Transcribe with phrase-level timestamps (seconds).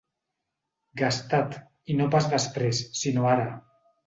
[1.01, 1.59] Gastat,
[1.93, 3.47] i no pas després, sinó ara.